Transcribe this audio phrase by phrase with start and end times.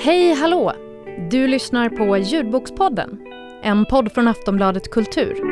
[0.00, 0.72] Hej hallå!
[1.30, 3.18] Du lyssnar på Ljudbokspodden,
[3.62, 5.44] en podd från Aftonbladet Kultur.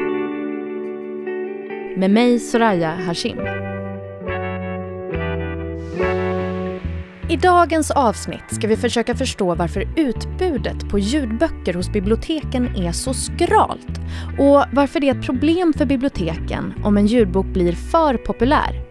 [1.98, 3.38] Med mig Soraya Hashim.
[7.28, 13.14] I dagens avsnitt ska vi försöka förstå varför utbudet på ljudböcker hos biblioteken är så
[13.14, 14.00] skralt
[14.38, 18.85] och varför det är ett problem för biblioteken om en ljudbok blir för populär.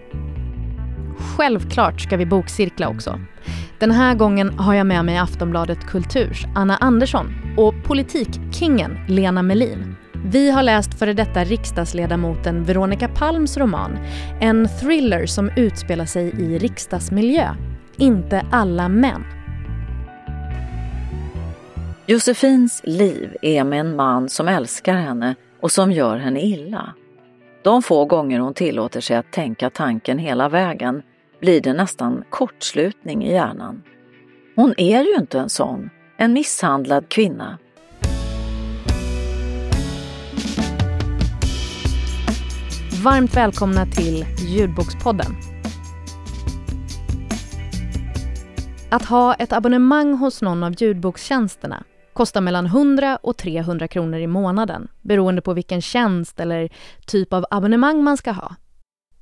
[1.19, 3.19] Självklart ska vi bokcirkla också.
[3.79, 9.95] Den här gången har jag med mig Aftonbladet Kulturs Anna Andersson och politikkingen Lena Melin.
[10.25, 13.99] Vi har läst före detta riksdagsledamoten Veronica Palms roman,
[14.41, 17.55] en thriller som utspelar sig i riksdagsmiljö.
[17.97, 19.23] Inte alla män.
[22.05, 26.93] Josefins liv är med en man som älskar henne och som gör henne illa.
[27.63, 31.01] De få gånger hon tillåter sig att tänka tanken hela vägen
[31.45, 33.83] blir det nästan kortslutning i hjärnan.
[34.55, 37.57] Hon är ju inte en sån, en misshandlad kvinna.
[43.03, 45.35] Varmt välkomna till Ljudbokspodden.
[48.91, 54.27] Att ha ett abonnemang hos någon av ljudbokstjänsterna kostar mellan 100 och 300 kronor i
[54.27, 56.69] månaden beroende på vilken tjänst eller
[57.05, 58.55] typ av abonnemang man ska ha.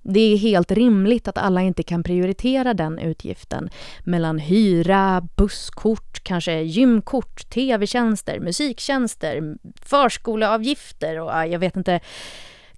[0.04, 3.70] Det är helt rimligt att alla inte kan prioritera den utgiften
[4.04, 12.00] mellan hyra, busskort, kanske gymkort, tv-tjänster, musiktjänster, förskoleavgifter och jag vet inte,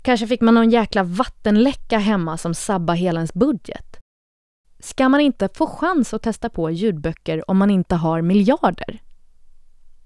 [0.02, 3.98] kanske fick man någon jäkla vattenläcka hemma som sabbar hela ens budget.
[4.80, 9.02] Ska man inte få chans att testa på ljudböcker om man inte har miljarder?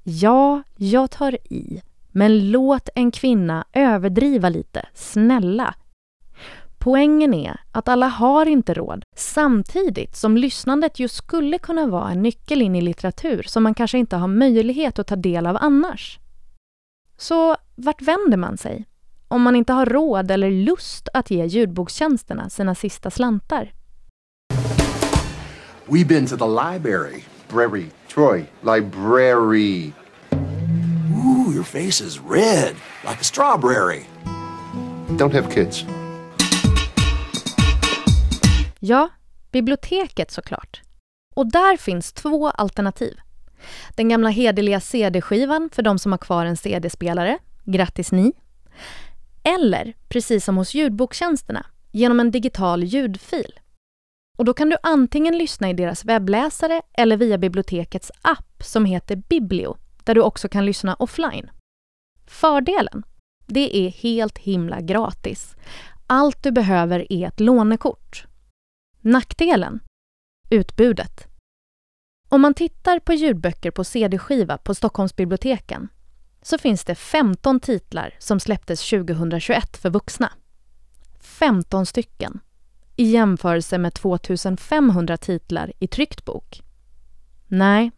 [0.04, 1.82] Ja, jag tar i.
[2.12, 5.76] Men låt en kvinna överdriva lite, snälla.
[6.80, 12.22] Poängen är att alla har inte råd samtidigt som lyssnandet ju skulle kunna vara en
[12.22, 16.20] nyckel in i litteratur som man kanske inte har möjlighet att ta del av annars.
[17.18, 18.86] Så vart vänder man sig?
[19.28, 23.74] Om man inte har råd eller lust att ge ljudbokstjänsterna sina sista slantar.
[25.86, 27.24] We've been to the library.
[27.50, 27.86] Brary.
[28.14, 28.46] Troy.
[28.62, 29.94] Library.
[31.14, 34.06] Ooh, your face is red, like a strawberry.
[35.18, 35.86] Don't have kids.
[38.80, 39.10] Ja,
[39.52, 40.82] biblioteket såklart.
[41.36, 43.20] Och där finns två alternativ.
[43.96, 47.38] Den gamla hederliga CD-skivan för de som har kvar en CD-spelare.
[47.64, 48.34] Grattis ni!
[49.44, 53.60] Eller, precis som hos ljudboktjänsterna, genom en digital ljudfil.
[54.38, 59.16] Och då kan du antingen lyssna i deras webbläsare eller via bibliotekets app som heter
[59.16, 61.52] Biblio, där du också kan lyssna offline.
[62.28, 63.04] Fördelen?
[63.48, 65.56] Det är helt himla gratis.
[66.08, 68.29] Allt du behöver är ett lånekort.
[69.02, 69.80] Nackdelen?
[70.50, 71.28] Utbudet.
[72.30, 75.88] Om man tittar på ljudböcker på CD-skiva på Stockholmsbiblioteken
[76.42, 80.32] så finns det 15 titlar som släpptes 2021 för vuxna.
[81.20, 82.40] 15 stycken
[82.96, 86.62] i jämförelse med 2500 titlar i tryckt bok.
[87.48, 87.92] Nej,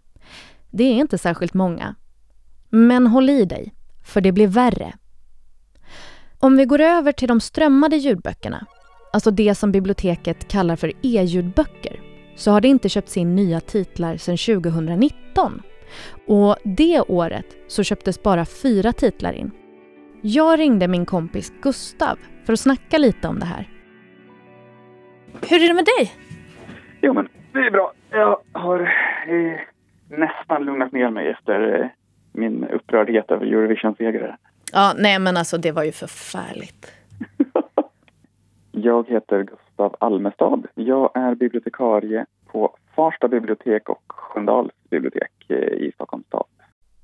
[0.70, 1.96] det är inte särskilt många.
[2.70, 3.74] Men håll i dig,
[4.04, 4.94] för det blir värre.
[6.40, 8.68] Om vi går över till de strömmade ljudböckerna
[9.14, 12.00] alltså det som biblioteket kallar för e-ljudböcker,
[12.36, 15.62] så har det inte köpts in nya titlar sedan 2019.
[16.28, 19.52] Och det året så köptes bara fyra titlar in.
[20.22, 23.70] Jag ringde min kompis Gustav för att snacka lite om det här.
[25.50, 26.14] Hur är det med dig?
[27.02, 27.94] Jo, men det är bra.
[28.10, 28.80] Jag har
[29.28, 29.60] eh,
[30.18, 31.88] nästan lugnat ner mig efter eh,
[32.32, 34.38] min upprördhet över Eurovision-segrare.
[34.74, 37.01] Ja, nej men alltså det var ju förfärligt.
[38.72, 40.68] Jag heter Gustav Almestad.
[40.76, 46.46] Jag är bibliotekarie på Farsta bibliotek och Sköndals bibliotek eh, i Stockholms stad.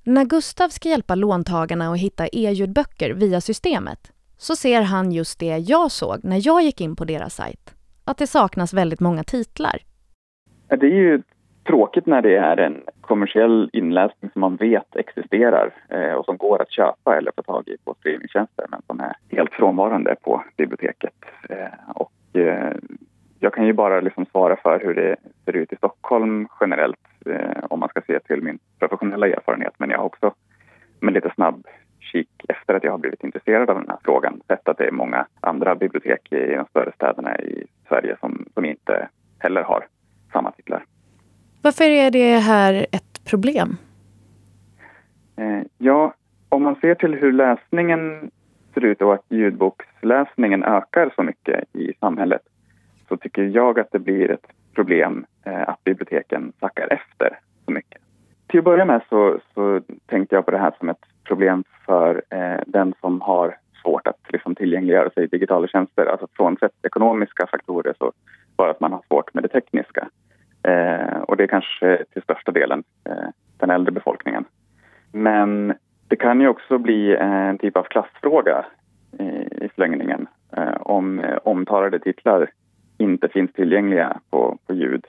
[0.04, 5.58] När Gustav ska hjälpa låntagarna att hitta e-ljudböcker via systemet så ser han just det
[5.58, 7.76] jag såg när jag gick in på deras sajt.
[8.06, 9.78] Att det saknas väldigt många titlar.
[10.68, 11.22] Det är ju
[11.68, 16.62] tråkigt när det är en kommersiell inläsning som man vet existerar eh, och som går
[16.62, 21.14] att köpa eller få tag i på streamingtjänster men som är helt frånvarande på biblioteket.
[21.50, 22.76] Eh, och eh,
[23.40, 25.16] jag kan ju bara liksom svara för hur det
[25.46, 29.90] ser ut i Stockholm generellt eh, om man ska se till min professionella erfarenhet men
[29.90, 30.34] jag har också
[31.00, 31.68] med lite snabb
[32.00, 34.92] kik efter att jag har blivit intresserad av den här frågan sett att det är
[34.92, 39.08] många andra bibliotek i de större städerna i Sverige som, som inte
[39.40, 39.86] heller har.
[41.68, 43.78] Varför är det här ett problem?
[45.38, 46.14] Eh, ja,
[46.50, 48.32] om man ser till hur läsningen
[48.74, 52.42] ser ut och att ljudboksläsningen ökar så mycket i samhället
[53.10, 58.02] så tycker jag att det blir ett problem eh, att biblioteken sackar efter så mycket.
[58.48, 62.22] till att börja med så, så tänkte jag på det här som ett problem för
[62.30, 66.06] eh, den som har svårt att liksom, tillgängliggöra sig digitala tjänster.
[66.06, 68.12] Alltså frånsett ekonomiska faktorer så
[68.58, 70.08] bara att man har svårt med det tekniska.
[70.68, 74.46] Eh, och det är kanske till största delen eh, den äldre befolkningen.
[75.12, 75.74] Men
[76.08, 78.66] det kan ju också bli en typ av klassfråga
[79.20, 79.24] i,
[79.66, 80.28] i förlängningen
[80.58, 82.50] eh, om eh, omtalade titlar
[82.98, 85.06] inte finns tillgängliga på, på ljud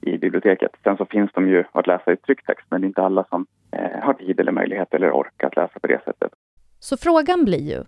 [0.00, 0.70] i biblioteket.
[0.84, 3.46] Sen så finns de ju att läsa i trycktext men det är inte alla som
[3.72, 6.32] eh, har tid eller möjlighet eller ork att läsa på det sättet.
[6.78, 7.84] Så frågan blir ju,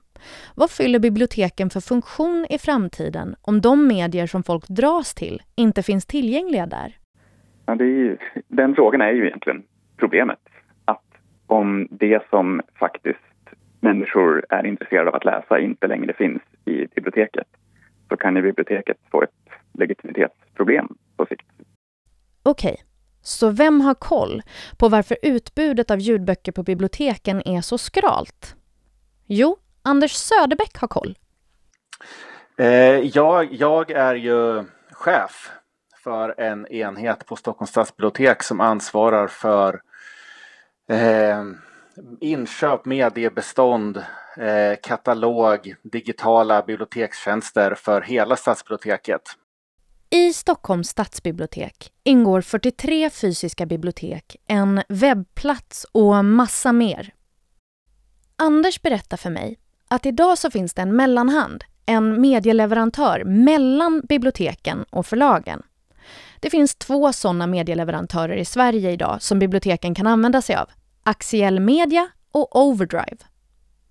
[0.54, 5.82] vad fyller biblioteken för funktion i framtiden om de medier som folk dras till inte
[5.82, 6.96] finns tillgängliga där?
[7.66, 8.16] Ja, ju,
[8.48, 9.62] den frågan är ju egentligen
[9.96, 10.38] problemet.
[10.84, 11.04] Att
[11.46, 13.18] om det som faktiskt
[13.80, 17.46] människor är intresserade av att läsa inte längre finns i biblioteket
[18.08, 19.30] så kan ju biblioteket få ett
[19.72, 21.46] legitimitetsproblem på sikt.
[22.42, 22.84] Okej, okay.
[23.22, 24.42] så vem har koll
[24.78, 28.56] på varför utbudet av ljudböcker på biblioteken är så skralt?
[29.26, 29.56] Jo,
[29.90, 31.18] Anders Söderbäck har koll.
[32.58, 32.66] Eh,
[32.98, 35.50] jag, jag är ju chef
[36.04, 39.80] för en enhet på Stockholms stadsbibliotek som ansvarar för
[40.90, 41.44] eh,
[42.20, 43.96] inköp, mediebestånd,
[44.36, 49.22] eh, katalog, digitala bibliotekstjänster för hela stadsbiblioteket.
[50.10, 57.14] I Stockholms stadsbibliotek ingår 43 fysiska bibliotek, en webbplats och massa mer.
[58.36, 59.56] Anders berättar för mig
[59.90, 65.62] att idag så finns det en mellanhand, en medieleverantör mellan biblioteken och förlagen.
[66.40, 70.70] Det finns två sådana medieleverantörer i Sverige idag som biblioteken kan använda sig av.
[71.02, 73.16] Axiell Media och Overdrive.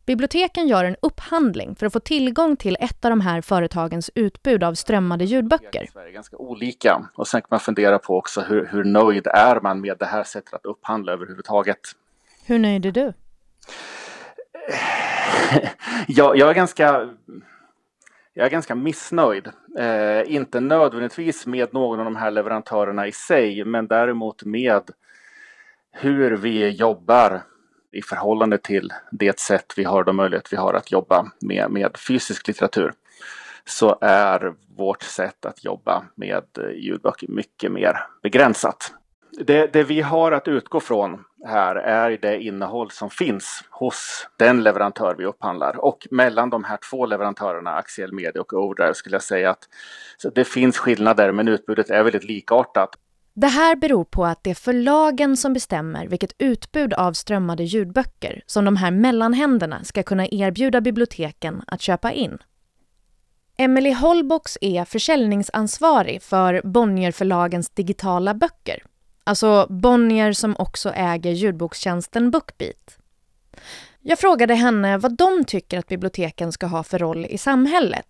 [0.05, 4.63] Biblioteken gör en upphandling för att få tillgång till ett av de här företagens utbud
[4.63, 5.89] av strömmade ljudböcker.
[5.93, 9.61] Det är ganska olika och sen kan man fundera på också hur, hur nöjd är
[9.61, 11.79] man med det här sättet att upphandla överhuvudtaget.
[12.45, 13.13] Hur nöjd är du?
[16.07, 17.09] jag, jag, är ganska
[18.33, 19.47] jag är ganska missnöjd.
[19.77, 24.89] Eh, inte nödvändigtvis med någon av de här leverantörerna i sig, men däremot med
[25.91, 27.41] hur vi jobbar
[27.91, 31.97] i förhållande till det sätt vi har, de möjlighet vi har att jobba med, med
[32.07, 32.94] fysisk litteratur
[33.65, 38.94] så är vårt sätt att jobba med eh, ljudböcker mycket mer begränsat.
[39.31, 44.63] Det, det, vi har att utgå från här är det innehåll som finns hos den
[44.63, 45.85] leverantör vi upphandlar.
[45.85, 49.67] Och mellan de här två leverantörerna, Axial Media och Overdrive, skulle jag säga att
[50.35, 52.89] det finns skillnader men utbudet är väldigt likartat.
[53.33, 58.43] Det här beror på att det är förlagen som bestämmer vilket utbud av strömmade ljudböcker
[58.45, 62.37] som de här mellanhänderna ska kunna erbjuda biblioteken att köpa in.
[63.57, 68.83] Emily Holbox är försäljningsansvarig för Bonnierförlagens digitala böcker.
[69.29, 72.97] Alltså Bonnier som också äger ljudbokstjänsten Bookbeat.
[74.01, 78.07] Jag frågade henne vad de tycker att biblioteken ska ha för roll i samhället.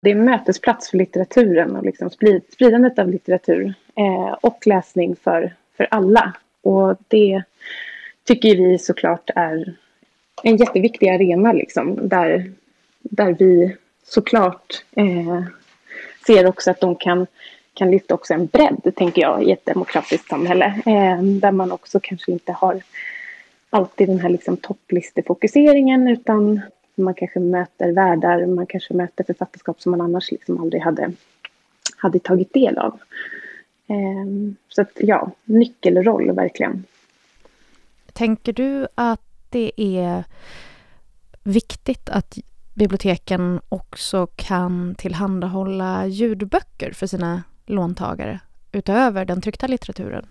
[0.00, 2.10] Det är en mötesplats för litteraturen och liksom
[2.52, 6.32] spridandet av litteratur eh, och läsning för, för alla.
[6.62, 7.42] Och det
[8.24, 9.74] tycker vi såklart är
[10.42, 12.52] en jätteviktig arena liksom, där,
[13.02, 13.76] där vi
[14.06, 15.42] såklart eh,
[16.26, 17.26] ser också att de kan
[17.74, 20.64] kan lyfta också en bredd, tänker jag, i ett demokratiskt samhälle.
[20.86, 22.82] Eh, där man också kanske inte har
[23.70, 26.60] alltid den här liksom topplistefokuseringen utan
[26.94, 31.12] man kanske möter världar, man kanske möter författarskap som man annars liksom aldrig hade,
[31.96, 32.98] hade tagit del av.
[33.86, 36.84] Eh, så att ja, nyckelroll verkligen.
[38.12, 40.24] Tänker du att det är
[41.42, 42.38] viktigt att
[42.74, 48.40] biblioteken också kan tillhandahålla ljudböcker för sina låntagare
[48.72, 50.26] utöver den tryckta litteraturen?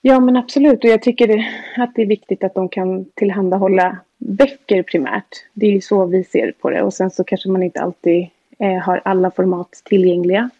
[0.00, 1.46] Ja men absolut och jag tycker
[1.76, 5.44] att det är viktigt att de kan tillhandahålla böcker primärt.
[5.52, 8.28] Det är ju så vi ser på det och sen så kanske man inte alltid
[8.58, 10.50] eh, har alla format tillgängliga.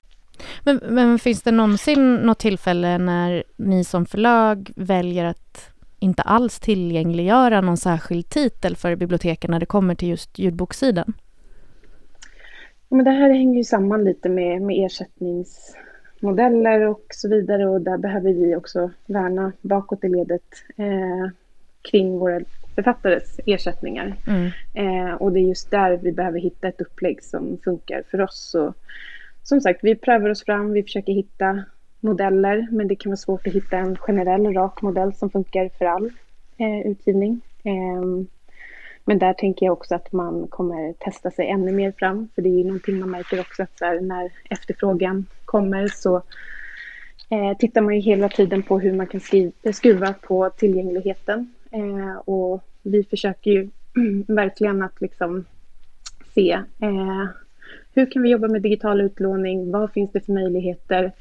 [0.65, 6.61] Men, men finns det någonsin något tillfälle när ni som förlag väljer att inte alls
[6.61, 11.13] tillgängliggöra någon särskild titel för biblioteken när det kommer till just ljudbokssidan?
[12.91, 17.99] Men det här hänger ju samman lite med, med ersättningsmodeller och så vidare och där
[17.99, 20.43] behöver vi också värna bakåt i ledet
[20.77, 21.29] eh,
[21.91, 22.41] kring våra
[22.75, 24.15] författares ersättningar.
[24.27, 24.51] Mm.
[24.75, 28.49] Eh, och det är just där vi behöver hitta ett upplägg som funkar för oss.
[28.53, 28.75] Så,
[29.43, 31.65] som sagt, vi prövar oss fram, vi försöker hitta
[32.01, 35.85] modeller men det kan vara svårt att hitta en generell rak modell som funkar för
[35.85, 36.11] all
[36.57, 37.41] eh, utgivning.
[39.11, 42.29] Men där tänker jag också att man kommer testa sig ännu mer fram.
[42.35, 46.17] För det är ju någonting man märker också att här, när efterfrågan kommer så
[47.31, 51.55] eh, tittar man ju hela tiden på hur man kan skriva, skruva på tillgängligheten.
[51.71, 53.71] Eh, och vi försöker ju
[54.29, 55.45] verkligen att liksom
[56.35, 57.27] se eh,
[57.95, 59.71] hur kan vi jobba med digital utlåning?
[59.71, 61.13] Vad finns det för möjligheter?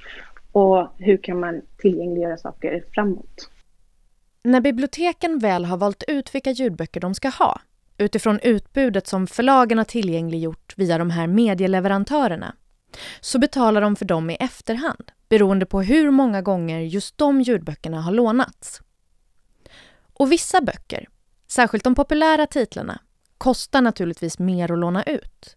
[0.51, 3.49] Och hur kan man tillgängliggöra saker framåt?
[4.43, 7.61] När biblioteken väl har valt ut vilka ljudböcker de ska ha
[7.99, 12.55] utifrån utbudet som förlagen har tillgängliggjort via de här medieleverantörerna
[13.21, 18.01] så betalar de för dem i efterhand beroende på hur många gånger just de ljudböckerna
[18.01, 18.81] har lånats.
[20.13, 21.07] Och vissa böcker,
[21.47, 23.01] särskilt de populära titlarna,
[23.37, 25.55] kostar naturligtvis mer att låna ut.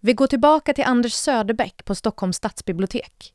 [0.00, 3.34] Vi går tillbaka till Anders Söderbäck på Stockholms stadsbibliotek.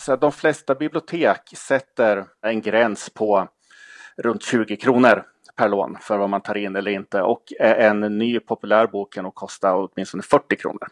[0.00, 3.48] Så de flesta bibliotek sätter en gräns på
[4.16, 5.24] runt 20 kronor
[5.60, 9.24] per lån för vad man tar in eller inte och en ny populär bok kan
[9.24, 10.88] nog kosta åtminstone 40 kronor.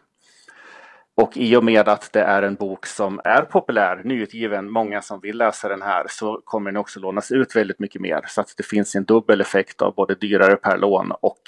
[1.15, 5.19] Och i och med att det är en bok som är populär, nyutgiven, många som
[5.19, 8.21] vill läsa den här, så kommer den också lånas ut väldigt mycket mer.
[8.27, 11.41] Så att det finns en dubbel effekt av både dyrare per lån och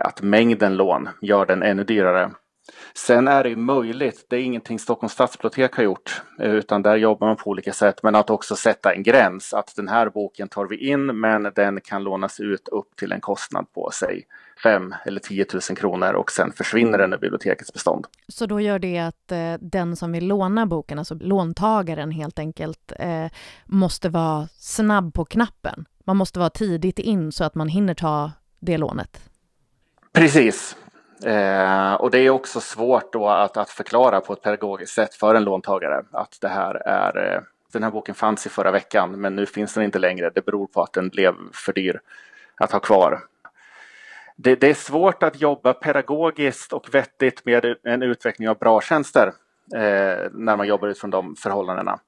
[0.00, 2.30] att mängden lån gör den ännu dyrare.
[2.94, 7.36] Sen är det möjligt, det är ingenting Stockholms stadsbibliotek har gjort, utan där jobbar man
[7.36, 10.76] på olika sätt, men att också sätta en gräns, att den här boken tar vi
[10.76, 14.24] in, men den kan lånas ut upp till en kostnad på, säg
[14.62, 18.06] 5 eller 10 000 kronor och sen försvinner den ur bibliotekets bestånd.
[18.28, 22.92] Så då gör det att eh, den som vill låna boken, alltså låntagaren helt enkelt,
[22.98, 23.26] eh,
[23.66, 25.84] måste vara snabb på knappen.
[26.04, 29.20] Man måste vara tidigt in så att man hinner ta det lånet.
[30.12, 30.76] Precis,
[31.24, 35.34] Eh, och det är också svårt då att, att förklara på ett pedagogiskt sätt för
[35.34, 37.40] en låntagare att det här är, eh,
[37.72, 40.30] den här boken fanns i förra veckan men nu finns den inte längre.
[40.34, 42.00] Det beror på att den blev för dyr
[42.56, 43.20] att ha kvar.
[44.36, 49.32] Det, det är svårt att jobba pedagogiskt och vettigt med en utveckling av bra tjänster
[49.74, 51.98] eh, när man jobbar utifrån de förhållandena.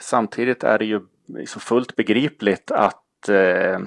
[0.00, 3.78] Samtidigt är det ju liksom fullt begripligt att eh,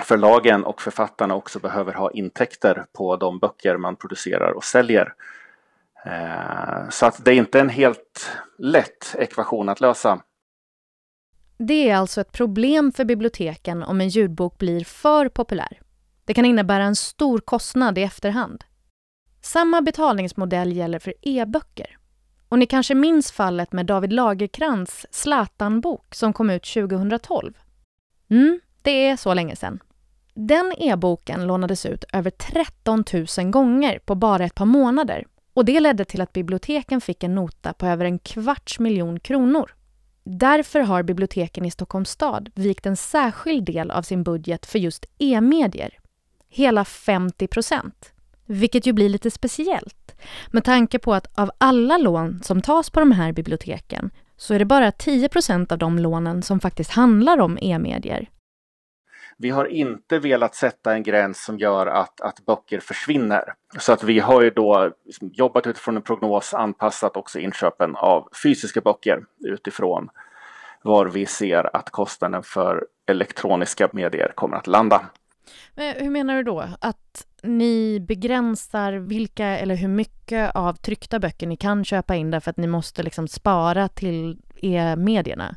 [0.00, 5.14] förlagen och författarna också behöver ha intäkter på de böcker man producerar och säljer.
[6.04, 10.22] Eh, så att det är inte en helt lätt ekvation att lösa.
[11.58, 15.80] Det är alltså ett problem för biblioteken om en ljudbok blir för populär.
[16.24, 18.64] Det kan innebära en stor kostnad i efterhand.
[19.40, 21.98] Samma betalningsmodell gäller för e-böcker.
[22.48, 27.52] Och ni kanske minns fallet med David Lagerkrans Zlatan-bok som kom ut 2012.
[28.30, 29.78] Mm, det är så länge sedan.
[30.34, 33.04] Den e-boken lånades ut över 13
[33.38, 35.24] 000 gånger på bara ett par månader
[35.54, 39.70] och det ledde till att biblioteken fick en nota på över en kvarts miljon kronor.
[40.24, 45.06] Därför har biblioteken i Stockholms stad vikt en särskild del av sin budget för just
[45.18, 45.98] e-medier.
[46.48, 48.12] Hela 50 procent.
[48.46, 50.14] Vilket ju blir lite speciellt
[50.50, 54.58] med tanke på att av alla lån som tas på de här biblioteken så är
[54.58, 58.28] det bara 10 procent av de lånen som faktiskt handlar om e-medier.
[59.42, 63.54] Vi har inte velat sätta en gräns som gör att, att böcker försvinner.
[63.78, 68.28] Så att vi har ju då liksom jobbat utifrån en prognos, anpassat också inköpen av
[68.42, 70.08] fysiska böcker utifrån
[70.82, 75.06] var vi ser att kostnaden för elektroniska medier kommer att landa.
[75.74, 76.64] Men hur menar du då?
[76.80, 82.50] Att ni begränsar vilka eller hur mycket av tryckta böcker ni kan köpa in därför
[82.50, 85.56] att ni måste liksom spara till e-medierna?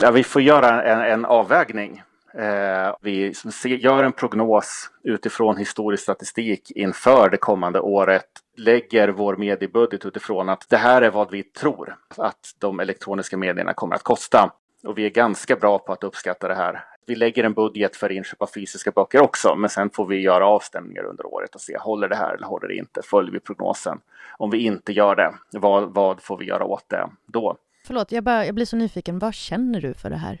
[0.00, 2.02] Ja, vi får göra en, en avvägning.
[2.38, 3.32] Eh, vi
[3.64, 8.26] gör en prognos utifrån historisk statistik inför det kommande året,
[8.56, 13.74] lägger vår mediebudget utifrån att det här är vad vi tror att de elektroniska medierna
[13.74, 14.52] kommer att kosta.
[14.84, 16.84] Och vi är ganska bra på att uppskatta det här.
[17.06, 20.46] Vi lägger en budget för inköp av fysiska böcker också, men sen får vi göra
[20.46, 23.00] avstämningar under året och se, håller det här eller håller det inte?
[23.04, 24.00] Följer vi prognosen?
[24.38, 27.56] Om vi inte gör det, vad, vad får vi göra åt det då?
[27.86, 29.18] Förlåt, jag, bara, jag blir så nyfiken.
[29.18, 30.38] Vad känner du för det här?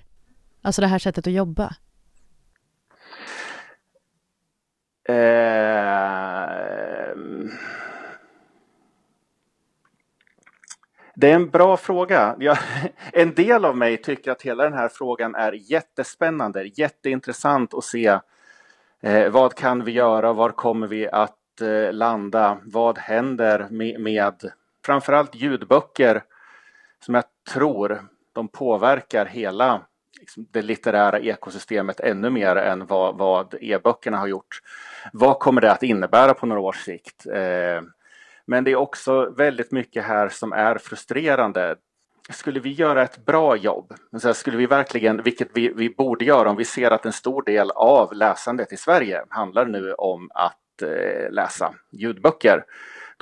[0.64, 1.74] Alltså det här sättet att jobba?
[5.08, 5.14] Eh,
[11.14, 12.36] det är en bra fråga.
[12.38, 12.58] Jag,
[13.12, 18.18] en del av mig tycker att hela den här frågan är jättespännande, jätteintressant att se.
[19.00, 20.32] Eh, vad kan vi göra?
[20.32, 22.58] Var kommer vi att eh, landa?
[22.64, 24.50] Vad händer med, med
[24.86, 26.22] framförallt ljudböcker
[27.04, 29.82] som jag tror de påverkar hela
[30.20, 34.60] liksom, det litterära ekosystemet ännu mer än vad, vad e-böckerna har gjort.
[35.12, 37.26] Vad kommer det att innebära på några års sikt?
[37.26, 37.82] Eh,
[38.46, 41.76] men det är också väldigt mycket här som är frustrerande.
[42.30, 43.94] Skulle vi göra ett bra jobb,
[44.34, 47.70] skulle vi verkligen, vilket vi, vi borde göra om vi ser att en stor del
[47.70, 52.64] av läsandet i Sverige handlar nu om att eh, läsa ljudböcker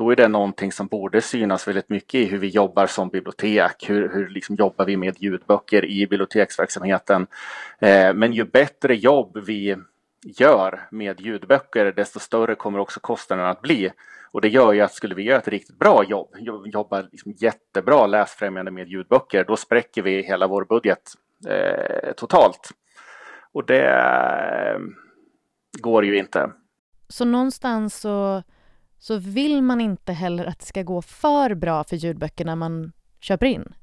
[0.02, 3.90] då är det någonting som borde synas väldigt mycket i hur vi jobbar som bibliotek.
[3.90, 7.26] Hur, hur liksom jobbar vi med ljudböcker i biblioteksverksamheten?
[7.78, 9.76] Eh, men ju bättre jobb vi
[10.24, 13.90] gör med ljudböcker, desto större kommer också kostnaderna att bli.
[14.32, 16.28] Och det gör ju att skulle vi göra ett riktigt bra jobb,
[16.64, 21.02] jobba liksom jättebra läsfrämjande med ljudböcker, då spräcker vi hela vår budget
[21.48, 22.70] eh, totalt.
[23.52, 24.78] Och det eh,
[25.80, 26.50] går ju inte.
[27.08, 28.42] Så någonstans så,
[29.02, 33.46] så vill man inte heller att det ska gå för bra för ljudböckerna man köper
[33.46, 33.74] in?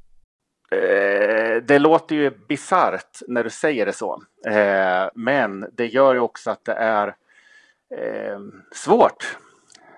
[0.72, 4.24] Eh, det låter ju bisarrt när du säger det så.
[4.48, 7.08] Eh, men det gör ju också att det är
[7.98, 8.40] eh,
[8.76, 9.38] svårt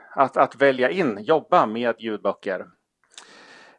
[0.09, 2.65] att, att välja in, jobba med ljudböcker.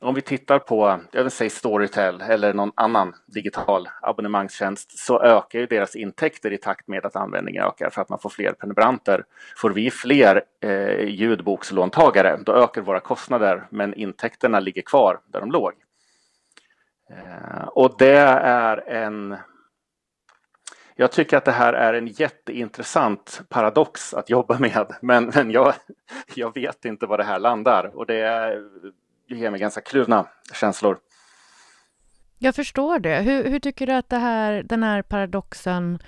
[0.02, 5.58] Om vi tittar på, jag vill säga Storytel eller någon annan digital abonnemangstjänst så ökar
[5.58, 9.24] ju deras intäkter i takt med att användningen ökar för att man får fler prenumeranter.
[9.56, 15.50] Får vi fler eh, ljudbokslåntagare då ökar våra kostnader men intäkterna ligger kvar där de
[15.50, 15.72] låg.
[17.10, 19.36] Eh, och det är en
[20.96, 25.74] jag tycker att det här är en jätteintressant paradox att jobba med, men, men jag,
[26.34, 28.20] jag vet inte var det här landar och det
[29.26, 30.98] ger mig ganska kluvna känslor.
[32.38, 33.20] Jag förstår det.
[33.20, 35.98] Hur, hur tycker du att det här, den här paradoxen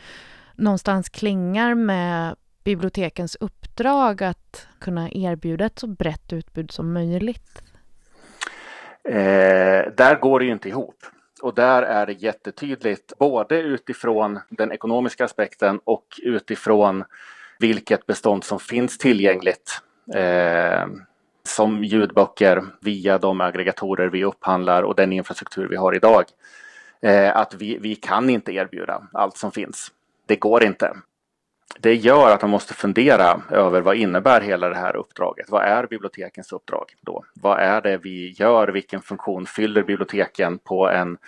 [0.54, 7.62] någonstans klingar med bibliotekens uppdrag att kunna erbjuda ett så brett utbud som möjligt?
[9.08, 10.96] Eh, där går det ju inte ihop.
[11.42, 17.04] Och där är det jättetydligt, både utifrån den ekonomiska aspekten och utifrån
[17.58, 19.82] vilket bestånd som finns tillgängligt.
[20.14, 20.86] Eh,
[21.48, 26.24] som ljudböcker via de aggregatorer vi upphandlar och den infrastruktur vi har idag.
[27.02, 29.92] Eh, att vi, vi kan inte erbjuda allt som finns.
[30.26, 30.94] Det går inte
[31.78, 35.50] det gör att man måste fundera över vad innebär hela det här uppdraget?
[35.50, 37.24] Vad är bibliotekens uppdrag då?
[37.34, 38.68] Vad är det vi gör?
[38.68, 41.18] Vilken funktion fyller biblioteken på en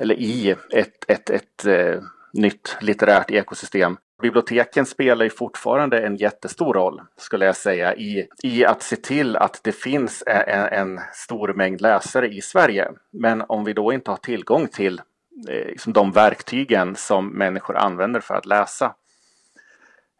[0.00, 3.96] eller i ett, ett, ett, ett eh, nytt litterärt ekosystem?
[4.22, 9.36] Biblioteken spelar ju fortfarande en jättestor roll, skulle jag säga, i, i att se till
[9.36, 12.88] att det finns en, en stor mängd läsare i Sverige.
[13.12, 15.00] Men om vi då inte har tillgång till
[15.48, 18.94] eh, liksom de verktygen som människor använder för att läsa,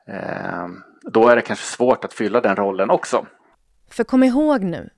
[0.09, 0.69] eh,
[1.03, 3.27] då är det kanske svårt att fylla den rollen också.
[3.91, 4.91] För kom ihåg nu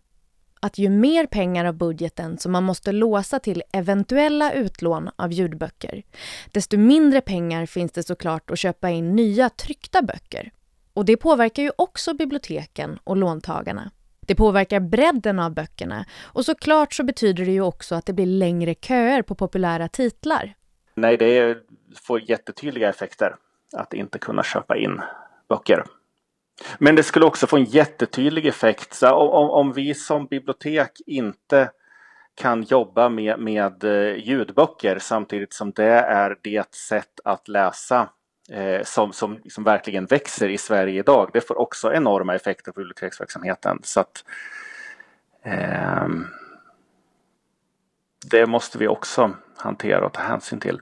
[0.60, 6.02] att ju mer pengar av budgeten som man måste låsa till eventuella utlån av ljudböcker,
[6.52, 10.50] desto mindre pengar finns det såklart att köpa in nya tryckta böcker.
[10.94, 13.90] Och det påverkar ju också biblioteken och låntagarna.
[14.20, 18.26] Det påverkar bredden av böckerna och såklart så betyder det ju också att det blir
[18.26, 20.54] längre köer på populära titlar.
[20.94, 21.58] Nej, det
[22.02, 23.36] får jättetydliga effekter
[23.76, 25.00] att inte kunna köpa in
[25.48, 25.84] böcker.
[26.78, 28.94] Men det skulle också få en jättetydlig effekt.
[28.94, 31.70] Så om, om vi som bibliotek inte
[32.34, 38.08] kan jobba med, med eh, ljudböcker samtidigt som det är det sätt att läsa
[38.50, 41.30] eh, som, som, som verkligen växer i Sverige idag.
[41.32, 43.78] Det får också enorma effekter på biblioteksverksamheten.
[43.82, 44.24] Så att,
[45.42, 46.08] eh,
[48.30, 50.80] det måste vi också hantera och ta hänsyn till.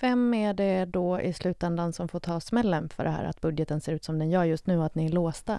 [0.00, 3.80] Vem är det då i slutändan som får ta smällen för det här att budgeten
[3.80, 5.58] ser ut som den gör just nu och att ni är låsta?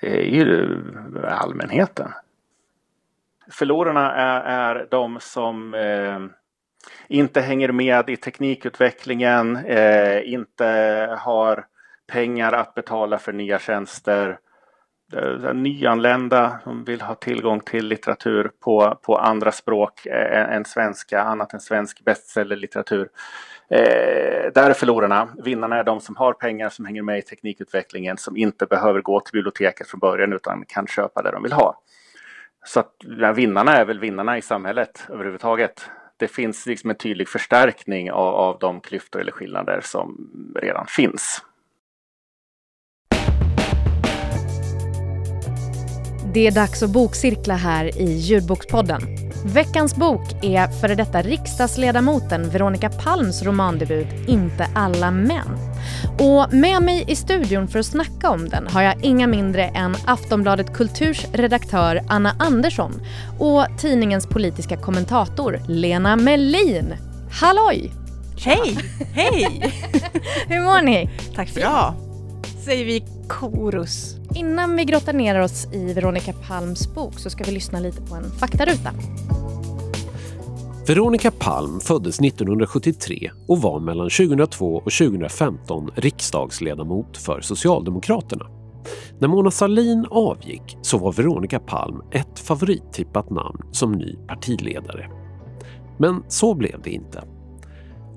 [0.00, 0.78] Det är ju
[1.24, 2.12] allmänheten.
[3.50, 6.20] Förlorarna är, är de som eh,
[7.08, 10.66] inte hänger med i teknikutvecklingen, eh, inte
[11.18, 11.66] har
[12.06, 14.47] pengar att betala för nya tjänster, Eh,
[15.12, 21.22] Eh, nyanlända som vill ha tillgång till litteratur på, på andra språk eh, än svenska,
[21.22, 23.08] annat än svensk bestsellerlitteratur.
[23.70, 25.28] Eh, där är förlorarna.
[25.44, 29.20] Vinnarna är de som har pengar, som hänger med i teknikutvecklingen, som inte behöver gå
[29.20, 31.80] till biblioteket från början utan kan köpa det de vill ha.
[32.64, 35.90] Så att ja, vinnarna är väl vinnarna i samhället överhuvudtaget.
[36.16, 40.28] Det finns liksom en tydlig förstärkning av, av de klyftor eller skillnader som
[40.60, 41.42] redan finns.
[46.32, 49.00] Det är dags att bokcirkla här i Ljudbokspodden.
[49.44, 55.58] Veckans bok är före detta riksdagsledamoten Veronica Palms romandebut Inte alla män.
[56.18, 59.96] Och med mig i studion för att snacka om den har jag inga mindre än
[60.06, 62.92] Aftonbladet Kulturs redaktör Anna Andersson
[63.38, 66.94] och tidningens politiska kommentator Lena Melin.
[67.40, 67.92] Halloj!
[68.38, 68.78] Hej!
[69.14, 69.72] Hej!
[70.48, 71.10] Hur mår ni?
[71.34, 71.94] Tack Bra,
[72.64, 74.17] säger vi korus.
[74.38, 78.14] Innan vi grottar ner oss i Veronica Palms bok så ska vi lyssna lite på
[78.14, 78.90] en faktaruta.
[80.86, 88.46] Veronica Palm föddes 1973 och var mellan 2002 och 2015 riksdagsledamot för Socialdemokraterna.
[89.18, 95.10] När Mona Sahlin avgick så var Veronica Palm ett favorittippat namn som ny partiledare.
[95.98, 97.24] Men så blev det inte.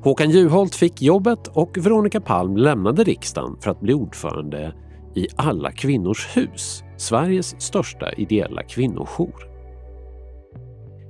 [0.04, 4.74] Håkan Juholt fick jobbet och Veronica Palm lämnade riksdagen för att bli ordförande
[5.16, 9.52] i Alla kvinnors hus, Sveriges största ideella kvinnojour.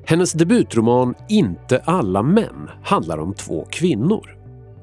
[0.06, 4.38] Hennes debutroman Inte alla män handlar om två kvinnor.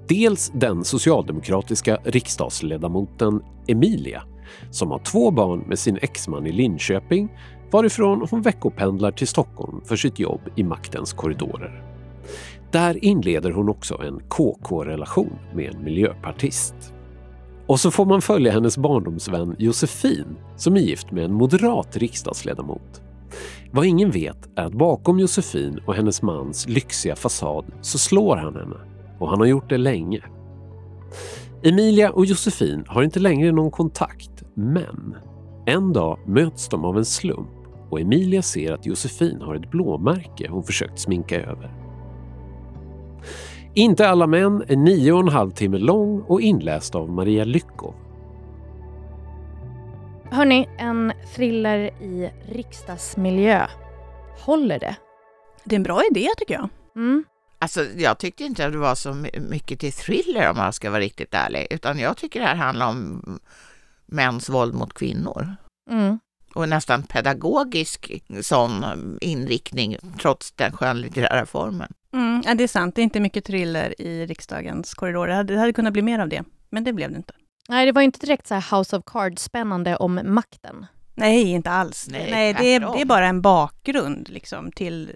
[0.08, 4.22] Dels den socialdemokratiska riksdagsledamoten Emilia
[4.70, 7.28] som har två barn med sin exman i Linköping
[7.70, 11.84] varifrån hon veckopendlar till Stockholm för sitt jobb i maktens korridorer.
[12.72, 16.74] Där inleder hon också en KK-relation med en miljöpartist.
[17.68, 23.02] Och så får man följa hennes barndomsvän Josefin som är gift med en moderat riksdagsledamot.
[23.70, 28.54] Vad ingen vet är att bakom Josefin och hennes mans lyxiga fasad så slår han
[28.54, 28.76] henne.
[29.18, 30.22] Och han har gjort det länge.
[31.62, 35.14] Emilia och Josefin har inte längre någon kontakt, men
[35.66, 37.48] en dag möts de av en slump
[37.90, 41.74] och Emilia ser att Josefin har ett blåmärke hon försökt sminka över.
[43.78, 47.94] Inte alla män är nio och en halv timme lång och inläst av Maria Lyckov.
[50.30, 53.66] Hörni, en thriller i riksdagsmiljö.
[54.44, 54.96] Håller det?
[55.64, 56.68] Det är en bra idé tycker jag.
[56.96, 57.24] Mm.
[57.58, 59.14] Alltså, jag tyckte inte att det var så
[59.50, 62.88] mycket till thriller om man ska vara riktigt ärlig, utan jag tycker det här handlar
[62.88, 63.22] om
[64.06, 65.56] mäns våld mot kvinnor.
[65.90, 66.18] Mm.
[66.54, 68.84] Och nästan pedagogisk sån
[69.20, 71.92] inriktning, trots den skönlitterära formen.
[72.14, 75.28] Mm, ja, det är sant, det är inte mycket thriller i riksdagens korridorer.
[75.28, 77.34] Det hade, det hade kunnat bli mer av det, men det blev det inte.
[77.68, 80.86] Nej, det var inte direkt så här House of Cards-spännande om makten.
[81.14, 82.08] Nej, inte alls.
[82.10, 85.12] Nej, Nej det, är, det är bara en bakgrund liksom, till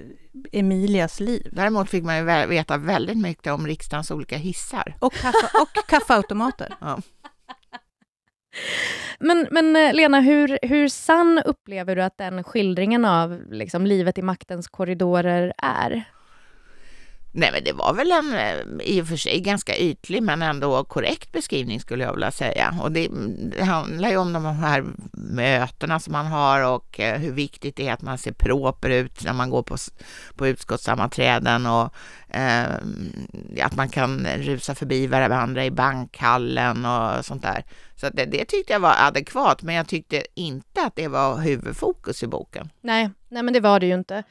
[0.52, 1.48] Emilias liv.
[1.52, 4.96] Däremot fick man ju veta väldigt mycket om riksdagens olika hissar.
[4.98, 6.74] Och, kaffe, och kaffeautomater.
[6.80, 6.98] Ja.
[9.18, 14.18] Men, men eh, Lena, hur, hur sann upplever du att den skildringen av liksom, livet
[14.18, 16.04] i maktens korridorer är?
[17.34, 20.84] Nej, men det var väl en eh, i och för sig ganska ytlig men ändå
[20.84, 22.74] korrekt beskrivning skulle jag vilja säga.
[22.82, 23.08] Och det,
[23.52, 27.88] det handlar ju om de här mötena som man har och eh, hur viktigt det
[27.88, 29.76] är att man ser proper ut när man går på,
[30.36, 31.94] på utskottssammanträden och
[32.28, 32.74] eh,
[33.62, 37.64] att man kan rusa förbi varandra i bankhallen och sånt där.
[37.96, 42.22] Så det, det tyckte jag var adekvat, men jag tyckte inte att det var huvudfokus
[42.22, 42.70] i boken.
[42.80, 44.22] Nej, nej men det var det ju inte.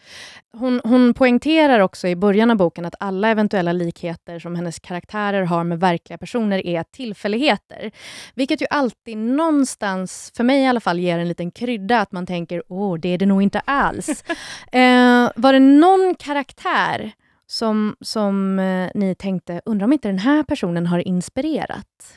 [0.54, 5.44] Hon, hon poängterar också i början av boken att alla eventuella likheter som hennes karaktärer
[5.44, 7.92] har med verkliga personer är tillfälligheter.
[8.36, 12.26] Vilket ju alltid någonstans, för mig i alla fall, ger en liten krydda att man
[12.26, 14.24] tänker åh, det är det nog inte alls.
[14.72, 17.12] eh, var det någon karaktär
[17.48, 22.14] som, som eh, ni tänkte, undrar om inte den här personen har inspirerat?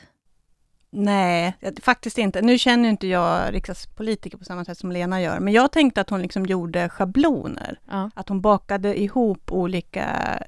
[0.97, 2.43] Nej, faktiskt inte.
[2.43, 6.11] Nu känner inte jag riksdagspolitiker på samma sätt som Lena gör, men jag tänkte att
[6.11, 7.81] hon liksom gjorde schabloner.
[7.91, 8.11] Ja.
[8.15, 10.39] Att hon bakade ihop olika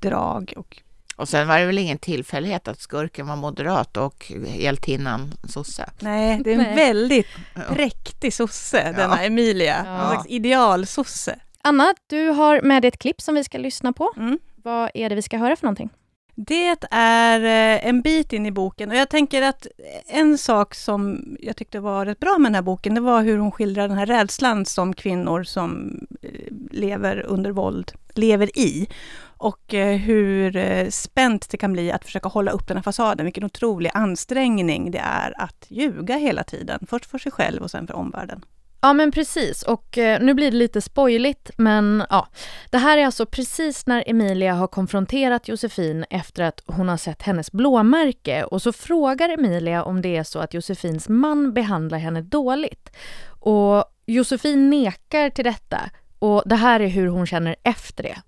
[0.00, 0.82] drag och
[1.16, 5.90] Och sen var det väl ingen tillfällighet att skurken var moderat och hjältinnan sosse.
[6.00, 6.76] Nej, det är en Nej.
[6.76, 7.26] väldigt
[7.68, 9.82] präktig sosse, denna Emilia.
[9.86, 10.02] Ja.
[10.02, 11.38] En slags idealsosse.
[11.62, 14.12] Anna, du har med dig ett klipp som vi ska lyssna på.
[14.16, 14.38] Mm.
[14.56, 15.90] Vad är det vi ska höra för någonting?
[16.34, 19.66] Det är eh, en bit in i boken och jag tänker att
[20.06, 23.38] en sak som jag tyckte var rätt bra med den här boken, det var hur
[23.38, 26.30] hon skildrar den här rädslan som kvinnor som eh,
[26.70, 28.88] lever under våld lever i.
[29.36, 33.24] Och eh, hur spänt det kan bli att försöka hålla upp den här fasaden.
[33.24, 36.86] Vilken otrolig ansträngning det är att ljuga hela tiden.
[36.88, 38.44] Först för sig själv och sen för omvärlden.
[38.84, 42.28] Ja men precis och eh, nu blir det lite spoiligt men ja.
[42.70, 47.22] Det här är alltså precis när Emilia har konfronterat Josefin efter att hon har sett
[47.22, 52.22] hennes blåmärke och så frågar Emilia om det är så att Josefins man behandlar henne
[52.22, 52.96] dåligt.
[53.40, 55.80] Och Josefin nekar till detta
[56.18, 58.18] och det här är hur hon känner efter det.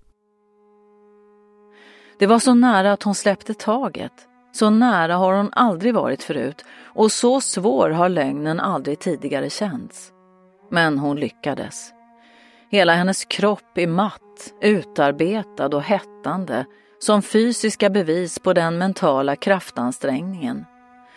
[2.19, 4.13] Det var så nära att hon släppte taget.
[4.51, 10.13] Så nära har hon aldrig varit förut och så svår har lögnen aldrig tidigare känts.
[10.69, 11.93] Men hon lyckades.
[12.69, 16.65] Hela hennes kropp är matt, utarbetad och hettande
[16.99, 20.65] som fysiska bevis på den mentala kraftansträngningen.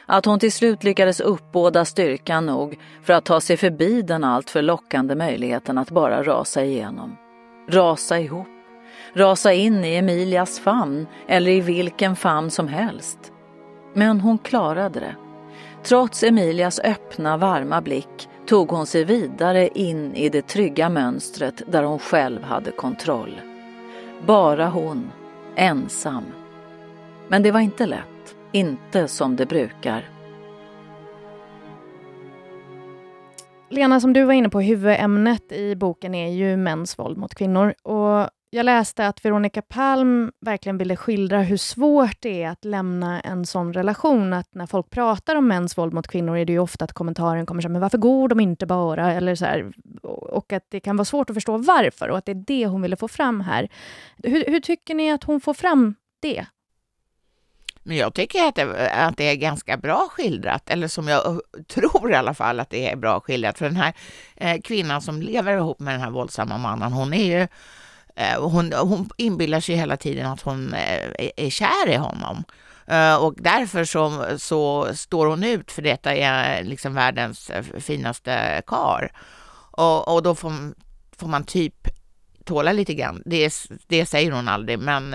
[0.06, 4.62] Att hon till slut lyckades uppbåda styrkan nog för att ta sig förbi den alltför
[4.62, 7.16] lockande möjligheten att bara rasa igenom.
[7.68, 8.48] Rasa ihop
[9.12, 13.18] rasa in i Emilias famn eller i vilken famn som helst.
[13.94, 15.16] Men hon klarade det.
[15.82, 21.82] Trots Emilias öppna, varma blick tog hon sig vidare in i det trygga mönstret där
[21.82, 23.40] hon själv hade kontroll.
[24.26, 25.10] Bara hon,
[25.56, 26.24] ensam.
[27.28, 30.08] Men det var inte lätt, inte som det brukar.
[33.68, 37.74] Lena, som du var inne på, huvudämnet i boken är ju mäns våld mot kvinnor.
[37.82, 43.20] Och jag läste att Veronica Palm verkligen ville skildra hur svårt det är att lämna
[43.20, 44.32] en sån relation.
[44.32, 47.46] Att när folk pratar om mäns våld mot kvinnor är det ju ofta att kommentaren
[47.46, 49.12] kommer så här, men varför går de inte bara?
[49.12, 52.32] Eller så här, och att det kan vara svårt att förstå varför och att det
[52.32, 53.68] är det hon ville få fram här.
[54.22, 56.46] Hur, hur tycker ni att hon får fram det?
[57.82, 61.62] Men jag tycker att det, att det är ganska bra skildrat, eller som jag eh,
[61.68, 63.58] tror i alla fall att det är bra skildrat.
[63.58, 63.92] För den här
[64.36, 67.48] eh, kvinnan som lever ihop med den här våldsamma mannen, hon är ju
[68.16, 72.44] Eh, hon, hon inbillar sig hela tiden att hon eh, är kär i honom.
[72.86, 78.62] Eh, och därför så, så står hon ut för detta är eh, liksom världens finaste
[78.66, 79.12] kar.
[79.70, 80.52] Och, och då får,
[81.16, 81.88] får man typ
[82.44, 83.22] tåla lite grann.
[83.26, 83.52] Det,
[83.86, 85.10] det säger hon aldrig, men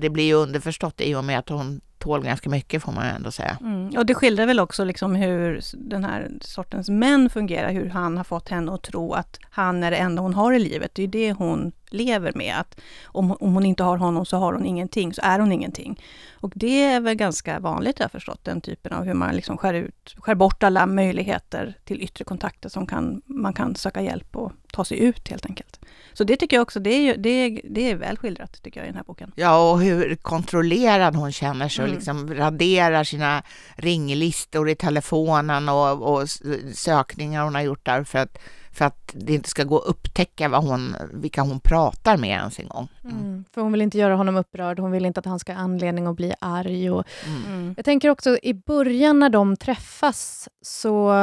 [0.00, 3.10] det blir ju underförstått i och med att hon tål ganska mycket får man ju
[3.10, 3.58] ändå säga.
[3.60, 3.90] Mm.
[3.96, 8.24] Och det skildrar väl också liksom hur den här sortens män fungerar, hur han har
[8.24, 10.94] fått henne att tro att han är det enda hon har i livet.
[10.94, 14.52] Det är det hon lever med, att om, om hon inte har honom så har
[14.52, 16.00] hon ingenting, så är hon ingenting.
[16.32, 19.56] Och det är väl ganska vanligt, jag har förstått, den typen av hur man liksom
[19.56, 24.36] skär, ut, skär bort alla möjligheter till yttre kontakter som kan, man kan söka hjälp
[24.36, 25.80] och ta sig ut helt enkelt.
[26.12, 28.86] Så det tycker jag också, det är, det är, det är väl skildrat tycker jag
[28.86, 29.32] i den här boken.
[29.36, 31.96] Ja, och hur kontrollerad hon känner sig och mm.
[31.96, 33.42] liksom raderar sina
[33.76, 36.28] ringlistor i telefonen och, och
[36.74, 38.38] sökningar hon har gjort där för att
[38.72, 42.58] för att det inte ska gå att upptäcka vad hon, vilka hon pratar med ens
[42.58, 42.88] en gång.
[43.04, 43.16] Mm.
[43.16, 45.60] Mm, för hon vill inte göra honom upprörd, hon vill inte att han ska ha
[45.60, 46.90] anledning att bli arg.
[46.90, 47.44] Och mm.
[47.46, 47.74] mm.
[47.76, 51.14] Jag tänker också i början när de träffas så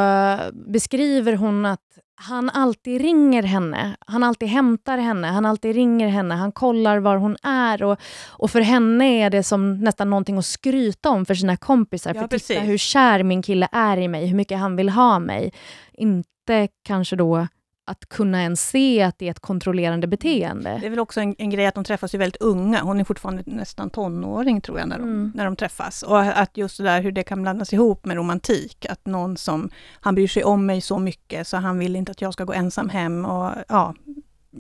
[0.54, 1.80] beskriver hon att
[2.22, 7.18] han alltid ringer henne, han alltid hämtar henne, han alltid ringer henne, han kollar var
[7.18, 11.36] hon är och, och för henne är det som nästan någonting att skryta om för
[11.36, 12.14] sina kompisar.
[12.16, 12.48] Ja, för precis.
[12.48, 15.54] titta hur kär min kille är i mig, hur mycket han vill ha mig.
[15.94, 17.48] Inte kanske då
[17.90, 20.78] att kunna ens se att det är ett kontrollerande beteende.
[20.82, 22.82] Det är väl också en, en grej att de träffas ju väldigt unga.
[22.82, 25.32] Hon är fortfarande nästan tonåring tror jag när de, mm.
[25.36, 26.04] när de träffas.
[26.04, 28.86] Och att just det där hur det kan blandas ihop med romantik.
[28.90, 29.70] Att någon som,
[30.02, 32.54] han bryr sig om mig så mycket så han vill inte att jag ska gå
[32.54, 33.26] ensam hem.
[33.26, 33.96] Och ja,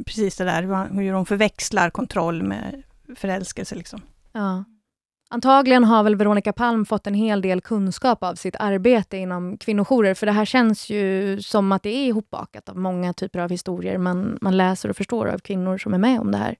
[0.05, 0.61] precis det där
[0.93, 2.83] hur de förväxlar kontroll med
[3.15, 4.01] förälskelse liksom.
[4.31, 4.63] Ja.
[5.31, 10.13] Antagligen har väl Veronica Palm fått en hel del kunskap av sitt arbete inom kvinnojourer,
[10.13, 13.97] för det här känns ju som att det är ihopbakat av många typer av historier
[13.97, 16.55] man, man läser och förstår av kvinnor som är med om det här.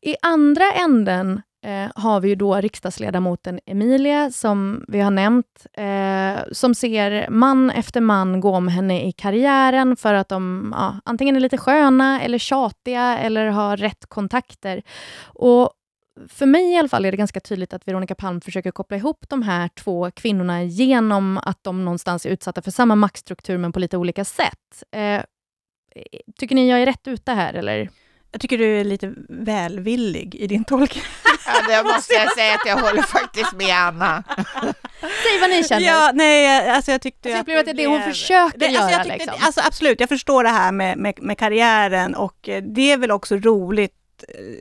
[0.00, 6.52] I andra änden eh, har vi ju då riksdagsledamoten Emilia, som vi har nämnt, eh,
[6.52, 11.36] som ser man efter man gå om henne i karriären för att de ja, antingen
[11.36, 14.82] är lite sköna eller tjatiga eller har rätt kontakter.
[15.24, 15.70] Och
[16.28, 19.24] för mig i alla fall är det ganska tydligt att Veronica Palm försöker koppla ihop
[19.28, 23.78] de här två kvinnorna genom att de någonstans är utsatta för samma maktstruktur men på
[23.78, 24.82] lite olika sätt.
[24.92, 25.22] Eh,
[26.38, 27.90] tycker ni jag är rätt ute här eller?
[28.32, 31.04] Jag tycker du är lite välvillig i din tolkning.
[31.46, 34.24] Ja, det måste jag säga att jag håller faktiskt med Anna.
[35.00, 35.86] Säg vad ni känner.
[35.86, 39.04] Ja, nej, alltså jag tyckte alltså, att det är det hon försöker det, alltså, göra.
[39.04, 39.34] Tyckte, liksom.
[39.40, 43.10] alltså absolut, jag förstår det här med, med, med karriären och eh, det är väl
[43.10, 43.99] också roligt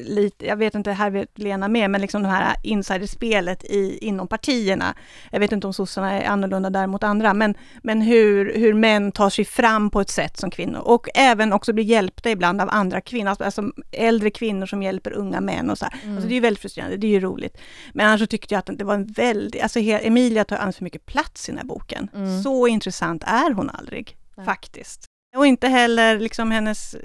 [0.03, 4.27] lite, jag vet inte, här vet Lena med, men liksom det här insiderspelet i, inom
[4.27, 4.95] partierna.
[5.31, 9.11] Jag vet inte om sossarna är annorlunda där mot andra, men, men hur, hur män
[9.11, 12.69] tar sig fram på ett sätt som kvinnor och även också blir hjälpta ibland av
[12.71, 16.15] andra kvinnor, alltså, alltså äldre kvinnor som hjälper unga män och så mm.
[16.15, 17.57] Alltså det är väldigt frustrerande, det är ju roligt.
[17.93, 20.83] Men annars så tyckte jag att det var en väldigt, alltså Emilia tar alldeles för
[20.83, 22.09] mycket plats i den här boken.
[22.15, 22.43] Mm.
[22.43, 24.45] Så intressant är hon aldrig, Nej.
[24.45, 25.08] faktiskt.
[25.35, 26.99] Och inte heller liksom hennes eh,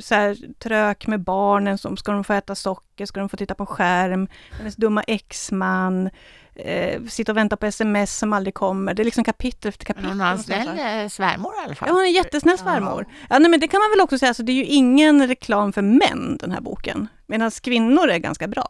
[0.00, 3.54] så här, trök med barnen, som ska de få äta socker, ska de få titta
[3.54, 6.10] på skärm, hennes dumma exman,
[6.54, 8.94] eh, sitta och vänta på sms som aldrig kommer.
[8.94, 10.10] Det är liksom kapitel efter kapitel.
[10.10, 11.88] hon har en snäll eh, svärmor i alla fall.
[11.88, 13.06] Ja, hon är en jättesnäll svärmor.
[13.30, 15.72] Ja, nej, men det kan man väl också säga, alltså, det är ju ingen reklam
[15.72, 17.08] för män, den här boken.
[17.26, 18.68] Medan kvinnor är ganska bra.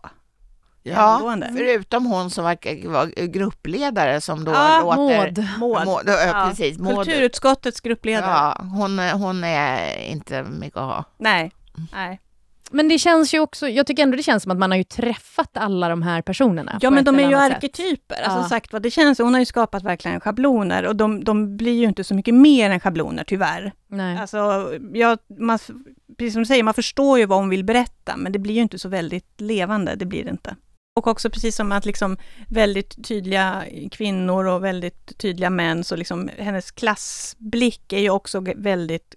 [0.86, 5.58] Ja, förutom hon som var, var gruppledare som då ja, låter...
[5.58, 5.86] Maud.
[5.86, 6.08] Maud.
[6.08, 6.96] Ja, precis, Maud.
[6.96, 8.30] Kulturutskottets gruppledare.
[8.30, 11.04] Ja, hon, hon är inte mycket att ha.
[11.18, 11.52] Nej.
[11.92, 12.20] Nej.
[12.70, 14.84] Men det känns ju också, jag tycker ändå det känns som att man har ju
[14.84, 16.78] träffat alla de här personerna.
[16.80, 18.48] Ja men de är ju arketyper, alltså ja.
[18.48, 21.84] sagt vad det känns, hon har ju skapat verkligen schabloner och de, de blir ju
[21.84, 23.72] inte så mycket mer än schabloner tyvärr.
[23.88, 24.18] Nej.
[24.18, 25.58] Alltså, jag, man,
[26.18, 28.62] precis som du säger, man förstår ju vad hon vill berätta, men det blir ju
[28.62, 30.56] inte så väldigt levande, det blir det inte.
[30.96, 32.16] Och också precis som att liksom
[32.48, 39.14] väldigt tydliga kvinnor och väldigt tydliga män, så liksom hennes klassblick är ju också väldigt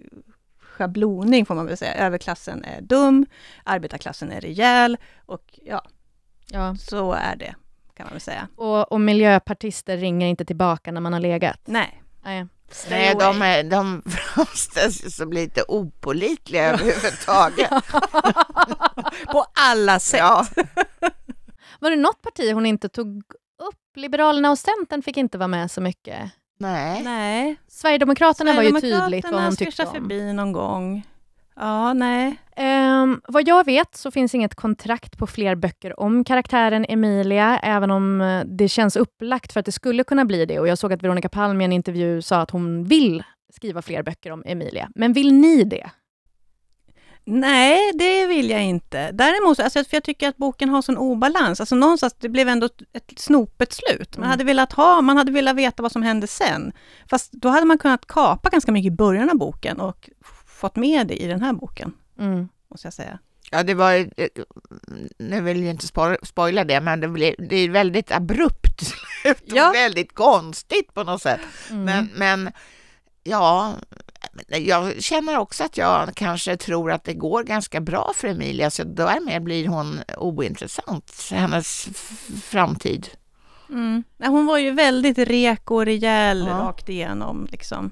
[0.60, 1.94] schabloning får man väl säga.
[1.94, 3.26] Överklassen är dum,
[3.64, 5.82] arbetarklassen är rejäl och ja,
[6.52, 6.76] Ja.
[6.76, 7.56] så är det
[7.94, 8.48] kan man väl säga.
[8.56, 11.60] Och, och miljöpartister ringer inte tillbaka när man har legat.
[11.66, 12.04] Nej.
[12.24, 12.48] Nej.
[12.90, 17.70] Nej, de, är, de framställs ju som lite opolitliga överhuvudtaget.
[19.32, 20.20] På alla sätt.
[20.20, 20.46] Ja.
[21.80, 23.24] Var det något parti hon inte tog
[23.70, 23.96] upp?
[23.96, 26.32] Liberalerna och Centern fick inte vara med så mycket.
[26.60, 27.04] Nej.
[27.04, 27.56] Nej.
[27.68, 29.94] Sverigedemokraterna var ju tydligt vad Sverigedemokraterna hon tyckte om.
[29.94, 31.04] förbi någon gång.
[31.56, 32.38] Ja, nej.
[32.56, 37.92] Ehm, vad jag vet så finns inget kontrakt på fler böcker om karaktären Emilia, även
[37.92, 40.60] om eh, det känns upplagt för att det skulle kunna bli det.
[40.60, 44.04] Och jag såg att Veronica Palm i en intervju sa att hon vill skriva fler
[44.04, 44.90] böcker om Emilia.
[44.96, 45.90] Men vill ni det?
[47.30, 49.12] Nej, det vill jag inte.
[49.12, 51.60] Däremot, alltså, för jag tycker att boken har sån obalans.
[51.60, 54.18] Alltså någonstans, det blev ändå ett- snopet slut.
[54.18, 54.30] Man Mm.
[54.30, 56.72] hade velat ha, man hade velat veta vad som hände sen.
[57.10, 60.10] Fast då hade man kunnat kapa ganska mycket i början av boken och
[60.46, 62.50] fått med det i den här boken, Mm.
[62.72, 63.20] måste jag säga.
[63.52, 64.28] Ja, det var ju- eh,
[65.20, 69.44] Nu vill jag inte spo- spoila det, men det, blir, det är väldigt abrupt slut
[69.46, 69.72] Ja.
[69.72, 71.40] väldigt konstigt på något sätt.
[71.70, 71.84] Mm.
[71.84, 72.54] Men, men
[73.24, 73.74] ja,
[74.48, 78.84] jag känner också att jag kanske tror att det går ganska bra för Emilia, så
[78.84, 81.90] därmed blir hon ointressant, hennes
[82.44, 83.08] framtid.
[83.70, 84.04] Mm.
[84.18, 86.54] Hon var ju väldigt rek och rejäl Ja.
[86.58, 87.48] rakt igenom.
[87.52, 87.92] Liksom.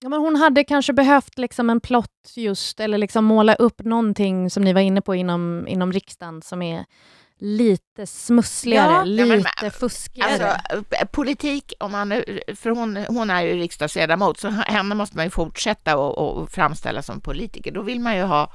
[0.00, 4.50] Ja, men hon hade kanske behövt liksom en plott just, eller liksom måla upp någonting
[4.50, 6.84] som ni var inne på inom, inom riksdagen som är
[7.38, 10.52] lite smussligare, Ja, lite ja, men- fuskigare.
[10.52, 15.16] Alltså, eh, politik, om man, nu- för hon, hon är ju riksdagsledamot, så henne måste
[15.16, 17.72] man ju fortsätta och, och framställa som politiker.
[17.72, 18.52] Då vill man ju ha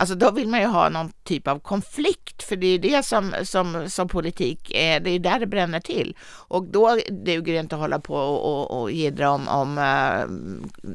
[0.00, 3.02] Alltså då vill man ju ha någon typ av konflikt, för det är ju det
[3.02, 6.16] som, som, som politik är, det är där det bränner till.
[6.30, 10.26] Och då duger det inte att hålla på och, och, och jiddra om, om eh,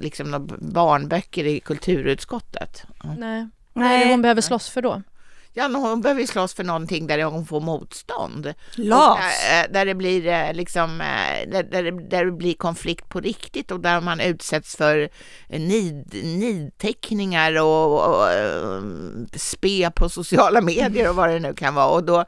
[0.02, 2.84] liksom några barnböcker i kulturutskottet.
[3.18, 3.48] Nej.
[3.74, 5.02] Vad är det hon behöver slåss för då?
[5.56, 8.54] Ja, men hon behöver ju slåss för någonting där hon får motstånd.
[8.76, 9.18] LAS.
[9.18, 13.20] Och, eh, där det blir eh, liksom, eh, där, där, där det blir konflikt på
[13.20, 15.10] riktigt och där man utsätts för
[15.48, 18.28] nid, nidteckningar och, och
[19.36, 21.90] spe på sociala medier och vad det nu kan vara.
[21.90, 22.26] Och då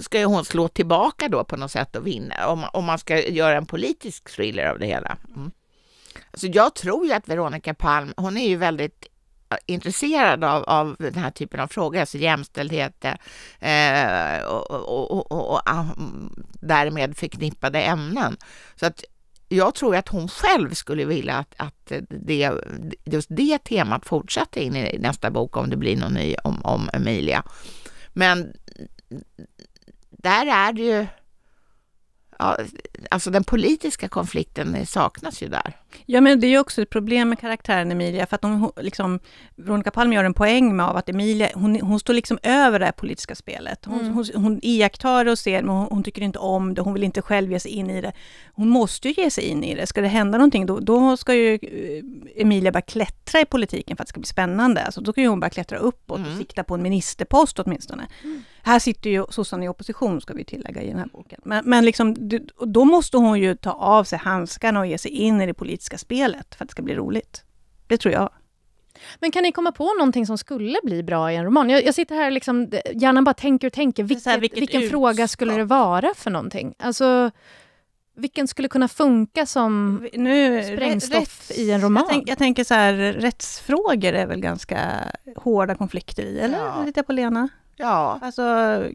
[0.00, 3.28] ska ju hon slå tillbaka då på något sätt och vinna, om, om man ska
[3.28, 5.16] göra en politisk thriller av det hela.
[5.36, 5.50] Mm.
[6.30, 9.06] Alltså jag tror ju att Veronica Palm, hon är ju väldigt
[9.66, 15.50] intresserad av, av den här typen av frågor, alltså jämställdhet eh, och, och, och, och,
[15.50, 15.84] och ah,
[16.60, 18.36] därmed förknippade ämnen.
[18.76, 19.04] Så att
[19.48, 22.50] jag tror att hon själv skulle vilja att, att det,
[23.04, 26.90] just det temat fortsätter in i nästa bok om det blir någon ny om, om
[26.92, 27.42] Emilia.
[28.12, 28.52] Men
[30.10, 31.06] där är det ju
[32.38, 32.58] Ja,
[33.10, 35.76] alltså den politiska konflikten saknas ju där.
[36.06, 39.20] Ja, men det är ju också ett problem med karaktären Emilia, för att hon, liksom,
[39.56, 42.84] Veronica Palm gör en poäng med av att Emilia, hon, hon står liksom över det
[42.84, 43.84] här politiska spelet.
[43.84, 44.12] Hon, Mm.
[44.14, 47.22] hon, hon iakttar och ser, men hon, hon tycker inte om det, hon vill inte
[47.22, 48.12] själv ge sig in i det.
[48.54, 49.86] Hon måste ju ge sig in i det.
[49.86, 54.02] Ska det hända någonting, då, då ska ju eh, Emilia börja klättra i politiken för
[54.02, 54.82] att det ska bli spännande.
[54.84, 58.06] Alltså, då ska ju hon börja klättra uppåt och sikta på en ministerpost åtminstone.
[58.62, 61.40] Här sitter ju sossarna i opposition, ska vi tillägga i den här boken.
[61.44, 62.16] Men, men liksom,
[62.66, 65.83] då måste hon ju ta av sig handskarna och ge sig in i det politiska
[65.98, 67.44] spelet för att det ska bli roligt.
[67.86, 68.30] Det tror jag.
[69.20, 71.70] Men kan ni komma på någonting som skulle bli bra i en roman?
[71.70, 74.02] Jag, jag sitter här och liksom, hjärnan bara tänker och tänker.
[74.02, 76.74] Vilket, vilket vilken ut- fråga skulle det vara för någonting?
[76.78, 77.30] Alltså,
[78.16, 82.02] vilken skulle kunna funka som Nu, sprängstoff rätts- i en roman?
[82.02, 84.80] Jag, tänk, jag tänker så här, rättsfrågor är väl ganska
[85.36, 86.58] hårda konflikter i, eller?
[86.58, 86.82] Ja.
[86.86, 87.48] Lite på Lena?
[87.76, 88.18] Ja.
[88.22, 88.42] Alltså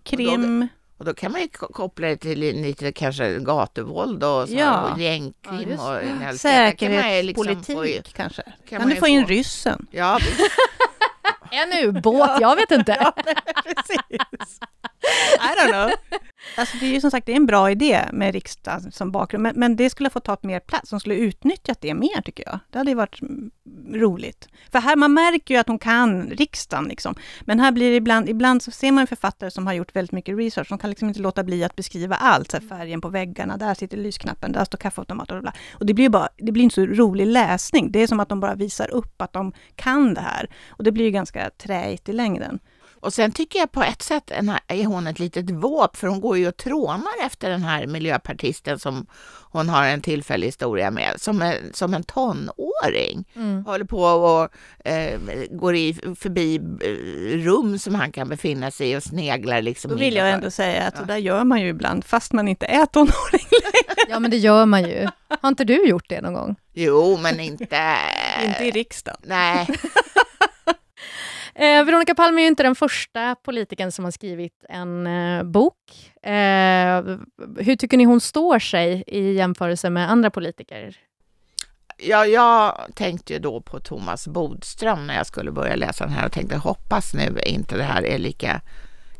[0.03, 0.67] krim...
[0.99, 4.91] Och då kan man ju ko- koppla det till lite kanske gatuvåld och så, Ja.
[4.93, 8.41] och gängkrim Ja, och en där kan liksom Säkerhetspolitik få- kanske.
[8.43, 9.87] kan Kan, man du få in få- ryssen?
[9.91, 10.19] Ja.
[11.51, 12.93] En ubåt, jag vet inte.
[13.63, 14.59] Precis.
[15.39, 15.89] I don't know.
[16.57, 19.43] Alltså det är ju som sagt det är en bra idé med riksdagen som bakgrund,
[19.43, 20.89] men, men det skulle få ta mer plats.
[20.89, 22.59] De skulle utnyttjat det mer tycker jag.
[22.69, 23.51] Det hade ju varit mm,
[23.93, 24.47] roligt.
[24.71, 27.15] För här, man märker ju att hon kan riksdagen liksom.
[27.41, 30.37] Men här blir det ibland, ibland så ser man författare som har gjort väldigt mycket
[30.37, 30.69] research.
[30.69, 32.51] De kan liksom inte låta bli att beskriva allt.
[32.51, 35.53] Så här, färgen på väggarna, där sitter lysknappen, där står kaffeautomaten och bla.
[35.73, 37.91] Och det blir ju bara, det blir inte så rolig läsning.
[37.91, 40.49] Det är som att de bara visar upp att de kan det här.
[40.69, 42.59] Och det blir ju ganska träigt i längden.
[43.01, 44.31] Och sen tycker jag på ett sätt
[44.67, 48.79] är hon ett litet våp, för hon går ju och trånar efter den här miljöpartisten
[48.79, 49.07] som
[49.51, 53.25] hon har en tillfällig historia med, som, är, som en tonåring.
[53.35, 53.65] Mm.
[53.65, 54.49] Håller på och
[54.87, 55.19] eh,
[55.51, 59.91] går i, förbi eh, rum som han kan befinna sig i och sneglar liksom.
[59.91, 61.01] Då vill jag ändå säga att ja.
[61.01, 64.09] det där gör man ju ibland, fast man inte är tonåring längre.
[64.09, 65.07] Ja, men det gör man ju.
[65.41, 66.55] Har inte du gjort det någon gång?
[66.73, 67.95] Jo, men inte...
[68.45, 69.19] inte i riksdagen.
[69.23, 69.67] Nej.
[71.59, 75.75] Eh, Veronica Palm är ju inte den första politikern som har skrivit en eh, bok.
[76.23, 77.03] Eh,
[77.57, 80.97] hur tycker ni hon står sig i jämförelse med andra politiker?
[81.97, 86.25] Ja, jag tänkte ju då på Thomas Bodström när jag skulle börja läsa den här
[86.25, 88.61] och tänkte hoppas nu inte det här är lika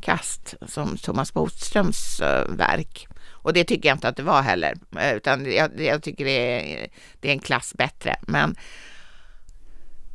[0.02, 3.08] kast som Thomas Bodströms eh, verk.
[3.32, 6.32] Och det tycker jag inte att det var heller, eh, utan jag, jag tycker det
[6.32, 6.88] är,
[7.20, 8.16] det är en klass bättre.
[8.22, 8.56] Men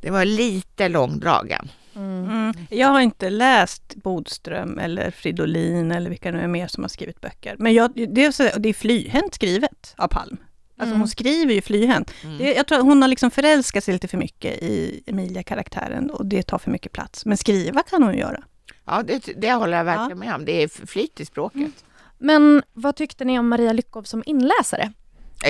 [0.01, 1.69] det var lite långdragen.
[1.97, 2.31] Mm.
[2.31, 2.55] Mm.
[2.71, 7.21] Jag har inte läst Bodström eller Fridolin eller vilka nu är mer som har skrivit
[7.21, 7.57] böcker.
[7.59, 10.37] Men jag, det, är så, det är flyhänt skrivet av Palm.
[10.77, 11.01] Alltså mm.
[11.01, 12.11] hon skriver ju flyhänt.
[12.23, 12.39] Mm.
[12.39, 16.27] Det, jag tror att hon har liksom förälskat sig lite för mycket i Emilia-karaktären och
[16.27, 17.27] det tar för mycket plats.
[17.27, 18.43] Men skriva kan hon göra.
[18.85, 20.27] Ja, det, det håller jag verkligen ja.
[20.27, 20.45] med om.
[20.45, 21.57] Det är flyt i språket.
[21.57, 21.73] Mm.
[22.19, 24.93] Men vad tyckte ni om Maria Lyckov som inläsare?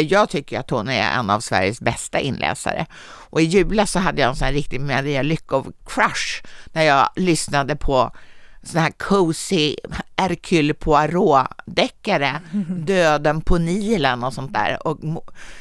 [0.01, 2.87] Jag tycker att hon är en av Sveriges bästa inläsare.
[3.31, 7.77] Och i julas så hade jag en sån här riktig Maria Lyckov-crush när jag lyssnade
[7.77, 8.13] på
[8.63, 9.77] sån här cozy
[10.17, 14.99] Hercule Poirot-deckare, Döden på Nilen och sånt där och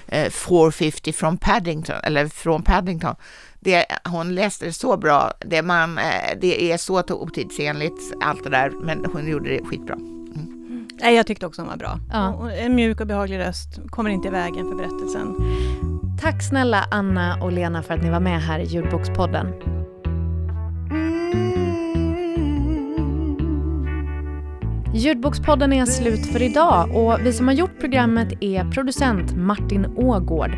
[0.07, 3.15] eh, 450 från Paddington, eller från Paddington.
[3.59, 8.49] Det, hon läste det så bra, det, man, eh, det är så otidsenligt allt det
[8.49, 10.12] där, men hon gjorde det skitbra.
[11.03, 11.99] Nej, jag tyckte också hon var bra.
[12.11, 12.51] Ja.
[12.51, 15.35] En mjuk och behaglig röst, kommer inte i vägen för berättelsen.
[16.21, 19.47] Tack snälla Anna och Lena för att ni var med här i Ljudbokspodden.
[24.93, 30.51] Ljudbokspodden är slut för idag och vi som har gjort programmet är producent Martin Ågård.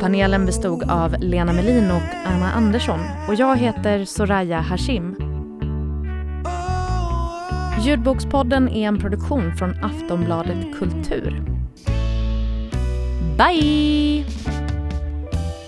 [0.00, 5.29] Panelen bestod av Lena Melin och Anna Andersson och jag heter Soraya Hashim.
[7.84, 11.44] Ljudbokspodden är en produktion från Aftonbladet Kultur.
[13.38, 14.24] Bye!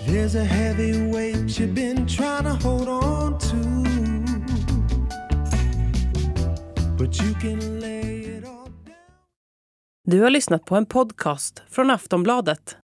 [0.07, 3.55] There's a heavy weight you've been trying to hold on to
[6.97, 8.95] But you can lay it all down
[10.07, 12.77] Du har lyssnat på en podcast från Aftonbladet.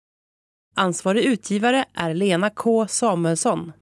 [0.75, 3.71] Ansvarig utgivare är Lena K Samuelsson.